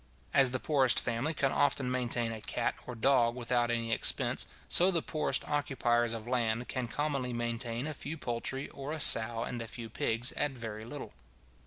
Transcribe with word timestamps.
As 0.33 0.49
the 0.49 0.59
poorest 0.59 0.99
family 0.99 1.31
can 1.31 1.51
often 1.51 1.91
maintain 1.91 2.31
a 2.31 2.41
cat 2.41 2.73
or 2.87 2.95
a 2.95 2.97
dog 2.97 3.35
without 3.35 3.69
any 3.69 3.91
expense, 3.91 4.47
so 4.67 4.89
the 4.89 5.03
poorest 5.03 5.47
occupiers 5.47 6.11
of 6.13 6.27
land 6.27 6.67
can 6.67 6.87
commonly 6.87 7.33
maintain 7.33 7.85
a 7.85 7.93
few 7.93 8.17
poultry, 8.17 8.67
or 8.69 8.93
a 8.93 8.99
sow 8.99 9.43
and 9.43 9.61
a 9.61 9.67
few 9.67 9.91
pigs, 9.91 10.31
at 10.31 10.53
very 10.53 10.85
little. 10.85 11.13